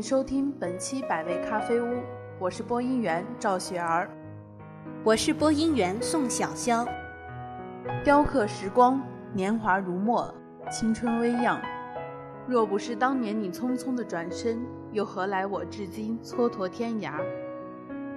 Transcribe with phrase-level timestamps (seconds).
[0.00, 2.02] 收听本期百味咖啡屋，
[2.38, 4.08] 我是播音员赵雪儿，
[5.04, 6.86] 我是播音员宋小潇。
[8.02, 9.02] 雕刻时光，
[9.34, 10.32] 年华如墨，
[10.70, 11.60] 青春微漾。
[12.46, 17.12] 若不是当年你匆匆的转身，又何来我至今蹉跎天涯？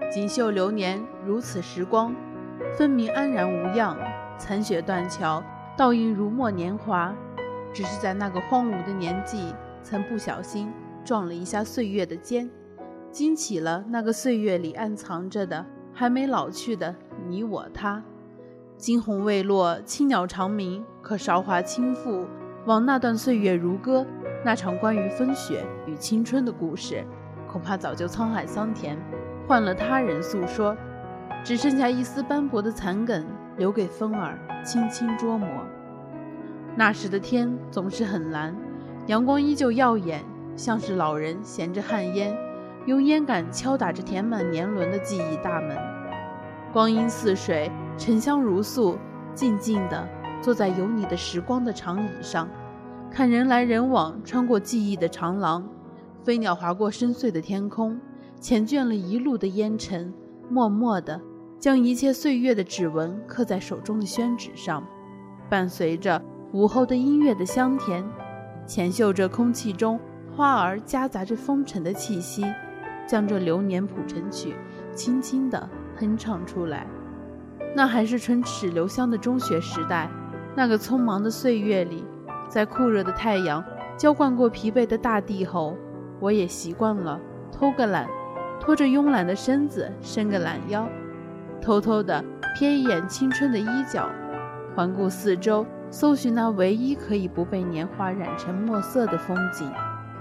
[0.09, 2.15] 锦绣流年，如此时光，
[2.77, 3.97] 分明安然无恙。
[4.37, 5.43] 残雪断桥，
[5.75, 7.13] 倒映如墨年华。
[7.73, 9.53] 只是在那个荒芜的年纪。
[9.85, 10.71] 曾不小心
[11.03, 12.49] 撞了一下岁月的肩，
[13.11, 16.95] 惊起了那个岁月里暗藏着的还没老去的
[17.27, 18.03] 你我他。
[18.77, 22.25] 惊鸿未落，青鸟长鸣，可韶华倾覆，
[22.65, 24.05] 往那段岁月如歌，
[24.43, 27.05] 那场关于风雪与青春的故事，
[27.47, 28.97] 恐怕早就沧海桑田，
[29.47, 30.75] 换了他人诉说，
[31.43, 33.25] 只剩下一丝斑驳的残梗，
[33.57, 35.47] 留给风儿轻轻捉摸。
[36.75, 38.55] 那时的天总是很蓝。
[39.07, 40.23] 阳光依旧耀眼，
[40.55, 42.35] 像是老人衔着旱烟，
[42.85, 45.77] 用烟杆敲打着填满年轮的记忆大门。
[46.71, 48.97] 光阴似水，沉香如素，
[49.33, 50.07] 静静地
[50.41, 52.49] 坐在有你的时光的长椅上，
[53.11, 55.67] 看人来人往，穿过记忆的长廊。
[56.23, 57.99] 飞鸟划过深邃的天空，
[58.41, 60.13] 缱绻了一路的烟尘，
[60.49, 61.19] 默默地
[61.59, 64.83] 将一切岁月的指纹刻在手中的宣纸上，
[65.49, 66.21] 伴随着
[66.53, 68.03] 午后的音乐的香甜。
[68.65, 69.99] 浅嗅着空气中
[70.35, 72.43] 花儿夹杂着风尘的气息，
[73.05, 74.55] 将这流年谱成曲
[74.95, 76.87] 轻轻地哼唱出来。
[77.75, 80.09] 那还是唇齿留香的中学时代，
[80.55, 82.03] 那个匆忙的岁月里，
[82.49, 83.63] 在酷热的太阳
[83.97, 85.75] 浇灌过疲惫的大地后，
[86.19, 87.19] 我也习惯了
[87.51, 88.07] 偷个懒，
[88.59, 90.87] 拖着慵懒的身子，伸个懒腰，
[91.61, 92.23] 偷偷地
[92.57, 94.09] 瞥一眼青春的衣角，
[94.75, 95.65] 环顾四周。
[95.91, 99.71] 搜寻那唯一可以不被年华染成墨色的风景，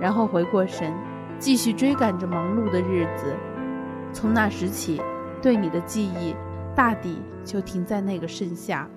[0.03, 0.93] 然后回过神，
[1.39, 3.37] 继续追赶着忙碌的日子。
[4.13, 5.01] 从那时起，
[5.41, 6.35] 对你的记忆
[6.75, 8.91] 大抵就停在那个盛夏。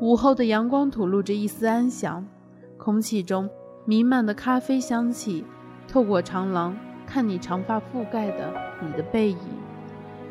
[0.00, 2.24] 午后的阳光吐露着一丝安详，
[2.76, 3.50] 空气中
[3.84, 5.44] 弥漫的咖啡香气，
[5.88, 9.38] 透过长廊看你长发覆盖的你的背影，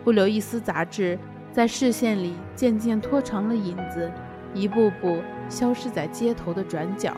[0.06, 1.20] 不留一丝杂质，
[1.52, 4.10] 在视线里渐渐拖长了影子。
[4.56, 7.12] 一步步消失在街头的转角，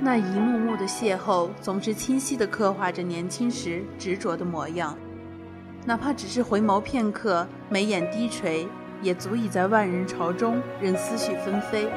[0.00, 4.96] 那一幕幕的邂逅，总是清晰地刻画着年轻时执着的模样。
[5.84, 8.68] 哪怕只是回眸片刻，眉眼低垂，
[9.00, 11.88] 也足以在万人潮中任思绪纷飞。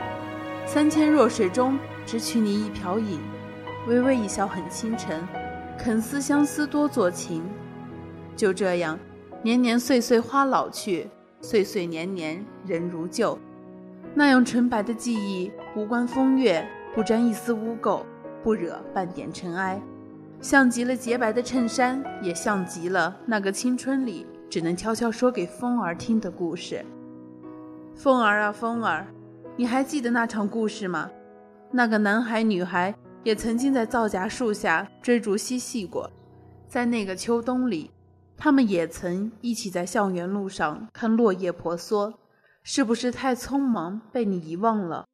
[0.65, 3.19] 三千弱水中，只取你一瓢饮，
[3.87, 5.27] 微微一笑很倾城，
[5.77, 7.43] 肯思相思多作情。
[8.35, 8.97] 就这样，
[9.41, 11.09] 年年岁岁花老去，
[11.41, 13.37] 岁岁年年人如旧。
[14.15, 18.03] 那样纯白的记忆，无关风月，不沾一丝污垢，
[18.43, 19.81] 不惹半点尘埃，
[20.41, 26.83] 像极了洁白的衬衫，也像极了那个青春里只能悄悄说给风儿听的故事。
[27.95, 29.05] 风儿啊，风儿，
[29.55, 31.09] 你还记得那场故事吗？
[31.71, 36.09] 那个男孩女孩也曾经在皂荚树下追逐嬉戏过，
[36.67, 37.91] 在那个秋冬里，
[38.35, 42.13] 他们也曾一起在校园路上看落叶婆娑。
[42.61, 45.05] 是不是太匆忙被你遗忘了，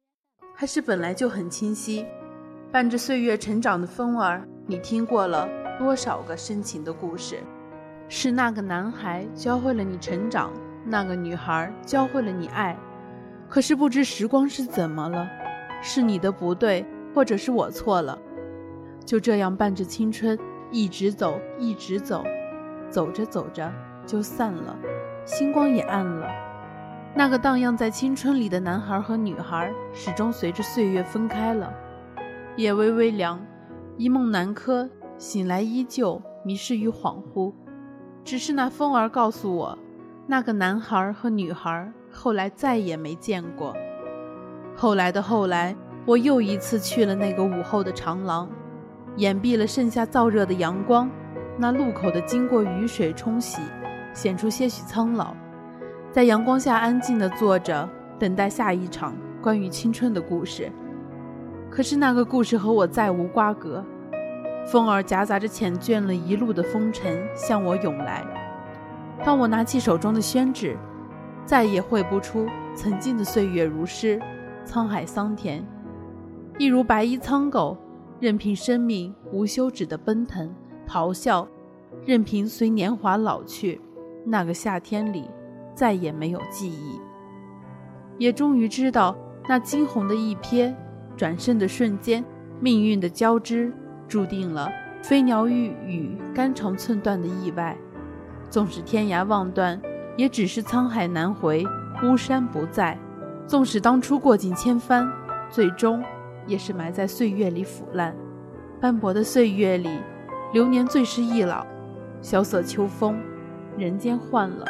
[0.58, 2.06] 还是本来就很清晰？
[2.72, 5.46] 伴着岁月成长的风儿，你听过了
[5.78, 7.40] 多少个深情的故事？
[8.08, 10.50] 是那个男孩教会了你成长，
[10.82, 12.74] 那个女孩教会了你爱。
[13.50, 15.28] 可是不知时光是怎么了，
[15.82, 18.18] 是你的不对，或者是我错了？
[19.04, 20.38] 就这样伴着青春
[20.70, 22.24] 一直走，一直走，
[22.88, 23.70] 走着走着
[24.06, 24.74] 就散了，
[25.26, 26.26] 星光也暗了。
[27.18, 31.72] 那个荡漾在青春里的男孩和女孩，始终随着岁月分开了。
[32.56, 33.40] 夜微微凉，
[33.96, 34.86] 一梦难柯，
[35.16, 37.54] 醒来依旧迷失于恍惚。
[38.22, 39.78] 只是那风儿告诉我，
[40.26, 43.74] 那个男孩和女孩后来再也没见过。
[44.76, 45.74] 后来的后来，
[46.04, 48.46] 我又一次去了那个午后的长廊，
[49.16, 51.10] 掩蔽了盛夏燥热的阳光。
[51.58, 53.62] 那路口的经过雨水冲洗，
[54.12, 55.34] 显出些许苍老。
[56.16, 57.86] 在阳光下安静地坐着，
[58.18, 60.72] 等待下一场关于青春的故事。
[61.68, 63.84] 可是那个故事和我再无瓜葛。
[64.66, 68.24] 风儿夹杂着缱绻了一路的风尘向我涌来。
[69.26, 70.74] 当我拿起手中的宣纸，
[71.44, 74.18] 再也绘不出曾经的岁月如诗，
[74.64, 75.62] 沧海桑田，
[76.56, 77.76] 一如白衣苍狗，
[78.20, 80.50] 任凭生命无休止的奔腾
[80.88, 81.46] 咆哮，
[82.06, 83.78] 任凭随年华老去。
[84.24, 85.28] 那个夏天里。
[85.76, 86.98] 再也没有记忆，
[88.16, 89.14] 也终于知道
[89.46, 90.74] 那惊鸿的一瞥，
[91.18, 92.24] 转身的瞬间，
[92.58, 93.70] 命运的交织，
[94.08, 97.76] 注定了飞鸟欲语肝肠寸断的意外。
[98.48, 99.78] 纵使天涯望断，
[100.16, 101.62] 也只是沧海难回，
[102.02, 102.98] 巫山不在。
[103.46, 105.06] 纵使当初过尽千帆，
[105.50, 106.02] 最终
[106.46, 108.16] 也是埋在岁月里腐烂。
[108.80, 109.90] 斑驳的岁月里，
[110.54, 111.66] 流年最是易老。
[112.22, 113.20] 萧瑟秋风，
[113.76, 114.64] 人间换了，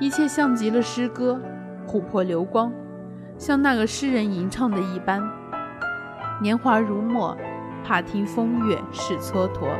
[0.00, 1.40] 一切像极了诗歌，
[1.86, 2.72] 琥珀流光，
[3.36, 5.20] 像那个诗人吟唱的一般。
[6.40, 7.36] 年华如墨，
[7.84, 9.76] 怕听风月是蹉跎，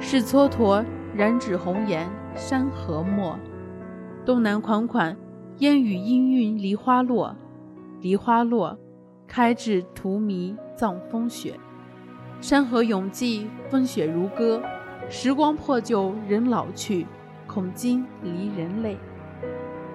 [0.00, 0.82] 是蹉跎，
[1.14, 3.38] 染指红颜山河墨。
[4.24, 5.14] 东南款款，
[5.58, 7.36] 烟雨氤氲梨花落，
[8.00, 8.78] 梨花落，
[9.26, 11.60] 开至荼蘼葬风雪。
[12.40, 14.62] 山河永寂，风雪如歌。
[15.10, 17.06] 时光破旧，人老去，
[17.46, 18.96] 恐今离人泪。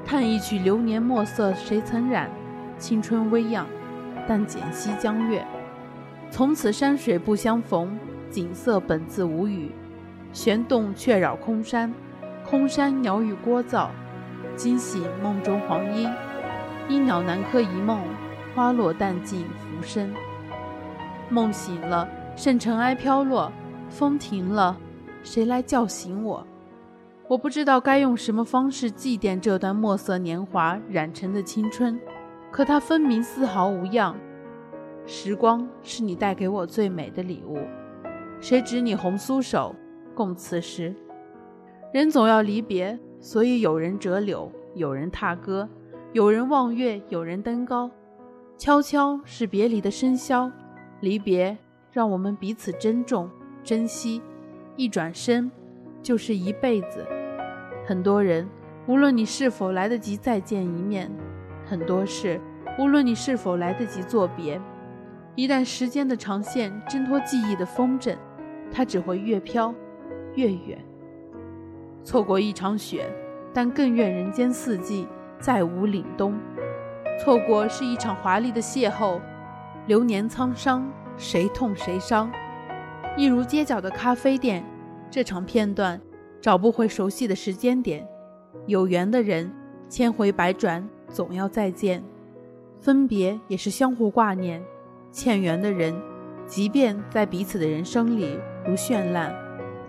[0.05, 2.29] 叹一曲流年墨色，谁曾染？
[2.77, 3.65] 青春微漾，
[4.27, 5.45] 但剪西江月。
[6.29, 7.97] 从此山水不相逢，
[8.29, 9.71] 景色本自无语。
[10.31, 11.93] 玄洞却扰空山，
[12.45, 13.87] 空山鸟语聒噪。
[14.55, 16.11] 惊醒梦中黄莺，
[16.87, 17.99] 依鸟南柯一梦，
[18.53, 20.11] 花落淡尽浮生。
[21.29, 23.51] 梦醒了，圣尘埃飘落，
[23.89, 24.77] 风停了。
[25.23, 26.45] 谁来叫醒我？
[27.29, 31.99] 我不知道该用什么方式祭奠这段墨色年华染成的青春，
[32.49, 34.15] 可它分明丝毫无恙。
[35.05, 37.59] 时光是你带给我最美的礼物，
[38.39, 39.75] 谁执你红酥手，
[40.15, 40.95] 共此时。
[41.91, 45.67] 人总要离别，所以有人折柳，有人踏歌，
[46.13, 47.91] 有人望月，有人登高。
[48.57, 50.49] 悄悄是别离的笙箫，
[51.01, 51.57] 离别
[51.91, 53.29] 让我们彼此珍重、
[53.65, 54.21] 珍惜。
[54.77, 55.51] 一转身，
[56.01, 57.05] 就是一辈子。
[57.87, 58.45] 很多人，
[58.85, 61.07] 无论你是否来得及再见一面；
[61.65, 62.37] 很多事，
[62.77, 64.59] 无论你是否来得及作别。
[65.35, 68.17] 一旦时间的长线挣脱记忆的风筝，
[68.73, 69.73] 它只会越飘
[70.35, 70.77] 越远。
[72.03, 73.09] 错过一场雪，
[73.53, 75.07] 但更愿人间四季
[75.39, 76.37] 再无凛冬。
[77.23, 79.21] 错过是一场华丽的邂逅，
[79.85, 82.29] 流年沧桑，谁痛谁伤。
[83.15, 84.61] 一如街角的咖啡店，
[85.09, 86.01] 这场片段
[86.41, 88.07] 找不回熟悉的时间点。
[88.65, 89.51] 有缘的人，
[89.87, 92.01] 千回百转总要再见；
[92.79, 94.63] 分别也是相互挂念。
[95.11, 95.95] 欠缘的人，
[96.45, 99.33] 即便在彼此的人生里如绚烂，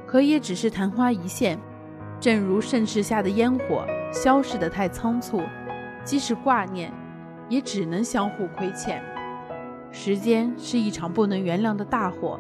[0.06, 1.58] 可也只是昙花一现。
[2.20, 5.40] 正如盛世下的烟火，消逝得太仓促，
[6.02, 6.92] 即使挂念，
[7.48, 9.02] 也只能相互亏欠。
[9.90, 12.38] 时间是一场不能原谅的大火。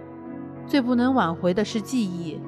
[0.66, 2.38] 最不能挽回的是记忆，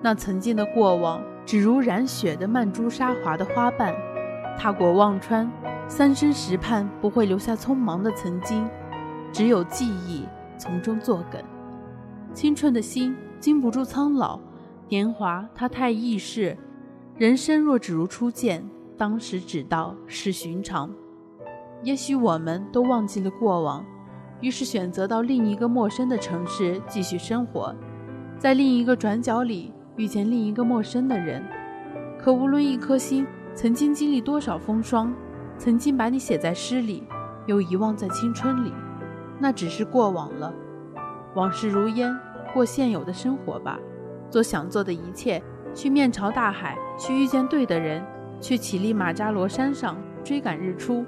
[0.00, 3.94] 那曾经的过往，只如染血的曼珠沙华的花瓣。
[4.56, 5.50] 踏过忘川，
[5.86, 8.68] 三生石畔不会留下匆忙的曾经，
[9.32, 10.24] 只有记忆
[10.56, 11.42] 从中作梗。
[12.32, 14.38] 青春的心经不住苍老，
[14.88, 16.56] 年华它太易逝。
[17.16, 20.90] 人生若只如初见，当时只道是寻常。
[21.82, 23.84] 也许我们都忘记了过往。
[24.40, 27.74] 于是选择到另一个陌生的城市继续生活，
[28.38, 31.44] 在另一个转角里遇见另一个陌生的人。
[32.18, 35.12] 可无论一颗心曾经经历多少风霜，
[35.58, 37.06] 曾经把你写在诗里，
[37.44, 38.72] 又遗忘在青春里，
[39.38, 40.50] 那只是过往了。
[41.34, 42.10] 往事如烟，
[42.54, 43.78] 过现有的生活吧，
[44.30, 45.42] 做想做的一切，
[45.74, 48.02] 去面朝大海，去遇见对的人，
[48.40, 51.04] 去乞力马扎罗山上追赶日出。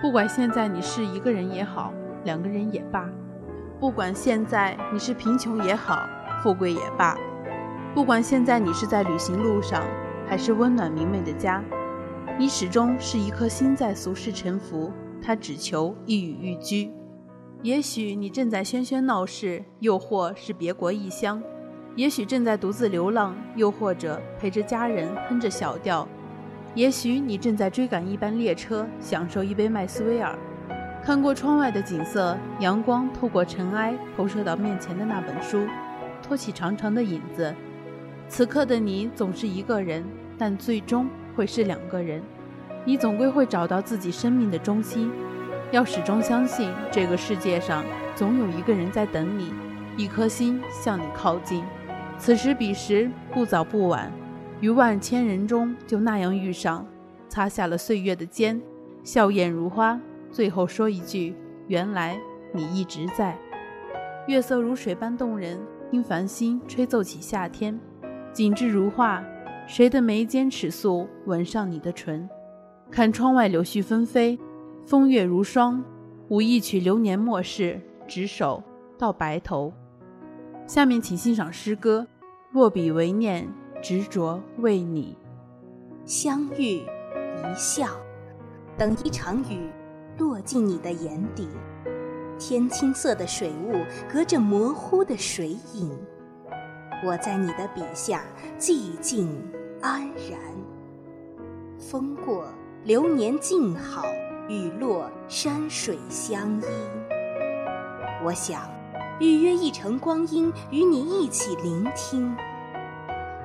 [0.00, 1.92] 不管现在你是一个人也好。
[2.24, 3.10] 两个人也罢，
[3.80, 6.08] 不管现在你是贫穷也好，
[6.40, 7.18] 富贵也罢，
[7.94, 9.84] 不管现在你是在旅行路上，
[10.26, 11.62] 还是温暖明媚的家，
[12.38, 16.90] 你始终是一颗心在俗世沉浮，他只求一语寓居。
[17.60, 21.38] 也许你正在喧喧闹市，又或是别国异乡；
[21.94, 26.08] 也许正在独自流浪，又或者陪着家人哼着小调；
[26.74, 30.34] 也许你正在追赶一班列车，享受一杯麦斯威尔。
[31.04, 35.66] 看过窗外的景色，阳光透过尘埃投射到面前的那本书，
[36.22, 37.54] 托起长长的影子。
[38.32, 40.02] 此刻的你总是一个人，
[40.38, 42.22] 但最终会是两个人。
[42.82, 45.12] 你总归会找到自己生命的中心。
[45.70, 47.84] 要始终相信，这个世界上
[48.16, 49.52] 总有一个人在等你，
[49.98, 51.62] 一颗心向你靠近。
[52.16, 54.10] 此时彼时，不早不晚，
[54.62, 56.86] 于万千人中就那样遇上，
[57.28, 58.58] 擦下了岁月的肩，
[59.04, 60.00] 笑靥如花。
[60.30, 61.34] 最后说一句
[61.68, 62.18] ：“原来
[62.54, 63.36] 你一直在。”
[64.26, 65.60] 月色如水般动人，
[65.90, 67.78] 听繁星吹奏起夏天，
[68.32, 69.22] 景致如画。
[69.66, 72.28] 谁的眉间尺素吻上你的唇？
[72.90, 74.38] 看窗外柳絮纷飞，
[74.84, 75.82] 风月如霜。
[76.28, 78.62] 舞一曲流年末世，执手
[78.98, 79.72] 到白头。
[80.66, 82.06] 下面请欣赏诗歌
[82.52, 83.46] 《落笔为念，
[83.82, 85.16] 执着为你》。
[86.10, 87.86] 相遇一笑，
[88.76, 89.70] 等一场雨
[90.18, 91.48] 落进你的眼底，
[92.38, 95.90] 天青色的水雾隔着模糊的水影，
[97.04, 98.22] 我在你的笔下
[98.58, 99.28] 寂静
[99.80, 100.38] 安然。
[101.78, 102.46] 风过，
[102.84, 104.04] 流年静好，
[104.48, 106.64] 雨落，山水相依。
[108.24, 108.70] 我想。
[109.20, 112.34] 预约一程光阴，与你一起聆听。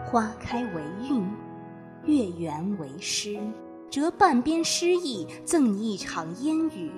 [0.04, 1.24] 花开为韵，
[2.06, 3.38] 月圆为诗，
[3.88, 6.90] 折半边诗意，赠你一场烟雨。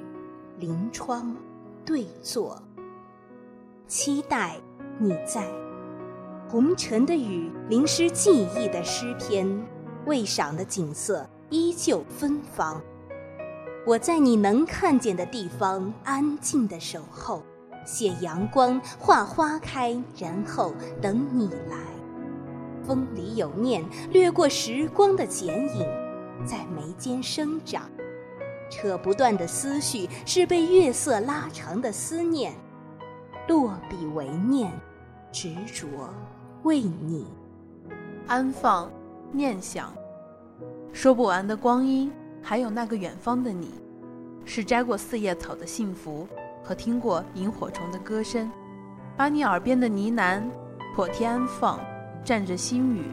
[0.60, 1.36] 临窗
[1.84, 2.62] 对坐，
[3.88, 4.56] 期待
[4.98, 5.46] 你在。
[6.50, 9.48] 红尘的雨淋湿记忆的诗篇，
[10.08, 12.82] 未赏的景色依旧芬芳。
[13.86, 17.44] 我在你能看见的地方，安静的守候。
[17.86, 21.78] 写阳光，画花开，然后等你来。
[22.84, 25.88] 风里有念，掠过时光的剪影，
[26.44, 27.84] 在眉间生长。
[28.72, 32.54] 扯不断的思绪，是被月色拉长的思念。
[33.48, 34.72] 落笔为念，
[35.32, 35.88] 执着
[36.64, 37.26] 为你。
[38.28, 38.92] 安放，
[39.32, 39.94] 念想，
[40.94, 42.12] 说不完的光阴，
[42.42, 43.72] 还有那个远方的你，
[44.46, 46.28] 是摘过四叶草的幸福。
[46.62, 48.52] 和听过萤火虫的歌声，
[49.18, 50.44] 把你耳边的呢喃，
[50.94, 51.80] 妥帖安放，
[52.24, 53.06] 蘸着心语，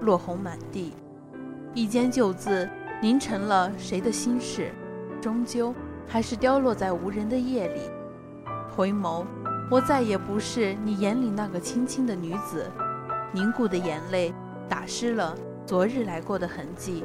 [0.00, 0.94] 落红满地。
[1.74, 2.68] 一间旧字
[3.00, 4.72] 凝成了谁的心事，
[5.20, 5.72] 终究
[6.08, 7.82] 还是凋落在无人的夜里。
[8.74, 9.24] 回眸，
[9.70, 12.68] 我再也不是你眼里那个轻轻的女子，
[13.34, 14.32] 凝固的眼泪
[14.68, 15.36] 打湿了
[15.66, 17.02] 昨日来过的痕迹。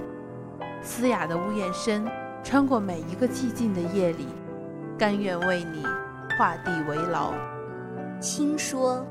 [0.81, 2.07] 嘶哑的呜咽声
[2.43, 4.27] 穿过每一个寂静的夜里。
[4.97, 5.83] 甘愿为你
[6.37, 7.33] 画地为牢。
[8.21, 9.05] 听说，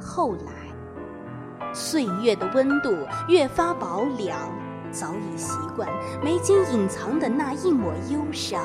[0.00, 2.96] 后来，岁月的温度
[3.28, 4.38] 越发薄凉，
[4.92, 5.88] 早已习惯
[6.22, 8.62] 眉间隐藏的那一抹忧伤。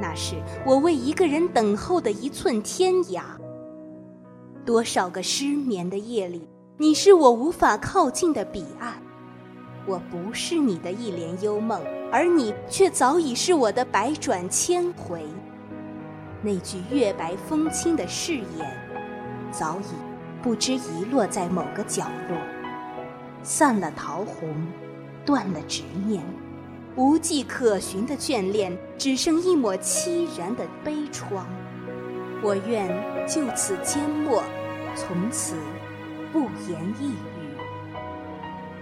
[0.00, 3.22] 那是我为一个人等候的一寸天涯。
[4.66, 6.46] 多少个失眠的夜里，
[6.80, 8.94] 你是我无法靠近的彼岸。
[9.84, 11.82] 我不是你的一帘幽梦。
[12.10, 15.26] 而你却早已是我的百转千回。
[16.40, 18.80] 那句月白风清的誓言，
[19.50, 22.38] 早已不知遗落在某个角落。
[23.42, 24.66] 散了桃红，
[25.26, 26.24] 断了执念，
[26.96, 31.42] 无迹可寻的眷恋，只剩一抹凄然的悲怆。
[32.40, 32.88] 我愿
[33.26, 34.42] 就此缄默，
[34.94, 35.56] 从此
[36.32, 37.16] 不言一语。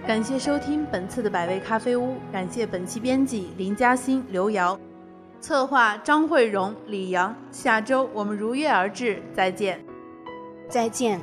[0.05, 4.79] 感谢收听本次的百味咖啡屋，感谢本期编辑林嘉欣、刘瑶，
[5.41, 7.35] 策划张慧荣、李阳。
[7.51, 9.83] 下周我们如约而至，再见，
[10.69, 11.19] 再见。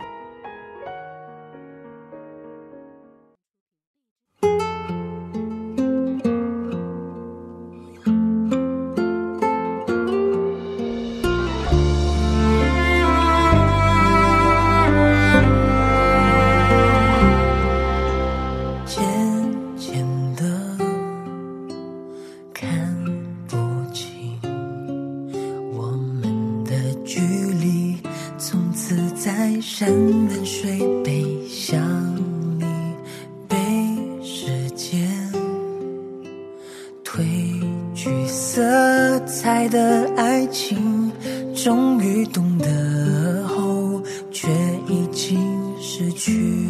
[39.27, 41.11] 彩的爱情，
[41.55, 44.49] 终于懂得后，却
[44.89, 45.39] 已经
[45.81, 46.69] 失去。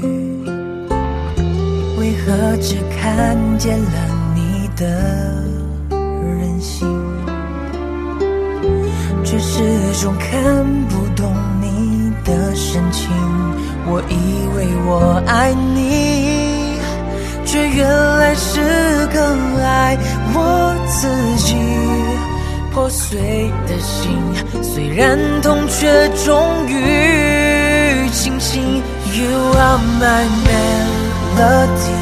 [1.99, 3.91] 为何只看见了
[4.35, 4.87] 你的
[6.23, 6.87] 任性，
[9.25, 9.63] 却始
[10.01, 11.85] 终看不懂你？
[12.25, 13.11] 的深情，
[13.87, 16.79] 我以为我爱你，
[17.45, 19.99] 却原来是更爱
[20.33, 21.07] 我自
[21.45, 21.55] 己。
[22.75, 24.19] 破碎的心，
[24.61, 28.83] 虽然痛，却终于清醒。
[29.15, 31.95] You are my melody,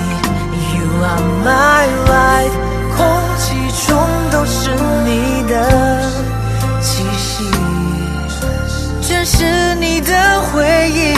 [0.74, 2.56] you are my life，
[2.96, 2.98] 空
[3.36, 3.44] 气
[3.86, 3.90] 中
[4.30, 4.70] 都是
[5.04, 5.54] 你的
[6.80, 7.44] 气息。
[9.02, 11.12] 全是你的回忆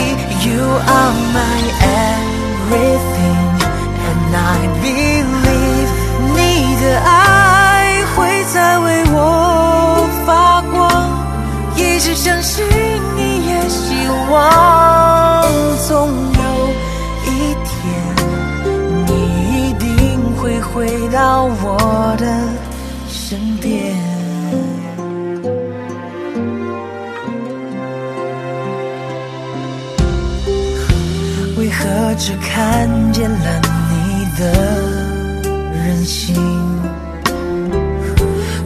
[0.49, 1.63] ，You are my
[2.73, 5.89] everything，and I believe
[6.35, 6.39] 你
[6.83, 7.34] 的爱
[14.35, 15.45] 望，
[15.87, 16.43] 总有
[17.25, 17.73] 一天
[19.07, 19.11] 你
[19.69, 19.87] 一定
[20.37, 20.69] 会回
[21.11, 22.25] 到我的
[23.09, 23.95] 身边。
[31.57, 34.43] 为何只看见了你的
[35.73, 36.35] 任性，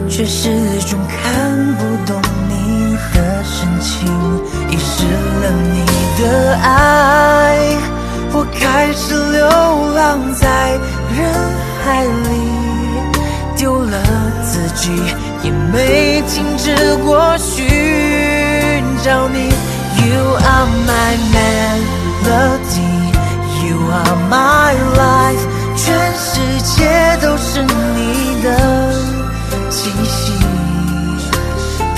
[0.09, 0.49] 却始
[0.87, 2.19] 终看不懂
[3.51, 4.05] 深情，
[4.69, 5.03] 遗失
[5.41, 5.77] 了你
[6.21, 6.23] 的
[6.61, 7.75] 爱，
[8.31, 9.41] 我开始流
[9.95, 10.77] 浪在
[11.17, 11.17] 人
[11.83, 12.29] 海里，
[13.57, 13.97] 丢了
[14.43, 14.91] 自己，
[15.43, 17.57] 也没停止过寻
[19.03, 19.49] 找你。
[19.99, 22.93] You are my melody,
[23.65, 25.43] you are my life，
[25.75, 25.83] 全
[26.15, 28.47] 世界都是你的
[29.69, 30.38] 气息，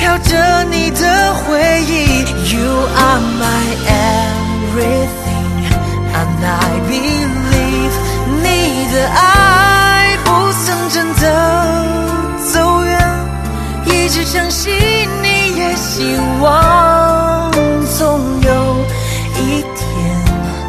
[0.01, 2.25] 飘着你的回忆。
[2.51, 3.65] You are my
[4.73, 5.61] everything,
[6.11, 6.49] and I
[6.89, 7.93] believe，
[8.41, 8.47] 你
[8.91, 11.23] 的爱不曾真的
[12.51, 12.91] 走远，
[13.85, 14.73] 一直相信
[15.21, 17.51] 你也希望，
[17.95, 18.49] 总有
[19.37, 19.85] 一天，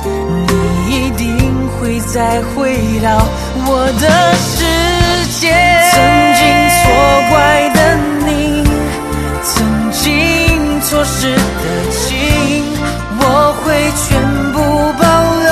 [0.05, 3.27] 你一定会再回到
[3.65, 4.61] 我的世
[5.41, 6.12] 界。
[11.03, 11.41] 经错失的
[11.91, 12.63] 情，
[13.19, 13.23] 我
[13.65, 13.67] 会
[13.97, 14.07] 全
[14.53, 14.57] 部
[14.99, 15.03] 保
[15.43, 15.51] 留。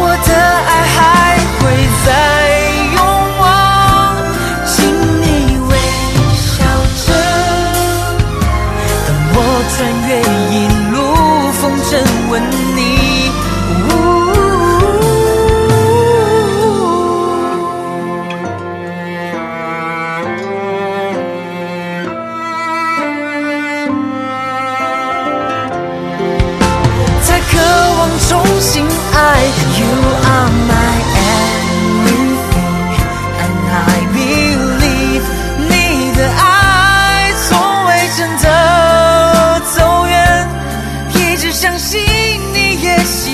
[0.00, 0.30] 我的
[0.68, 0.96] 爱还
[1.58, 1.62] 会
[2.06, 2.08] 再
[2.94, 2.96] 勇
[3.40, 3.44] 往，
[4.66, 4.72] 请
[5.20, 5.22] 你
[5.68, 5.70] 微
[6.34, 6.50] 笑
[7.04, 7.08] 着，
[9.06, 9.36] 等我
[9.68, 9.76] 穿
[10.08, 10.10] 越
[10.50, 10.52] 一
[10.90, 10.94] 路
[11.60, 11.90] 风尘
[12.30, 12.32] 吻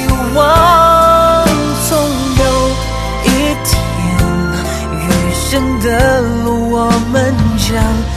[0.08, 1.44] 希望，
[1.88, 1.98] 总
[2.38, 2.44] 有
[3.24, 3.26] 一
[3.64, 3.76] 天，
[4.92, 8.07] 余生的路，我们将。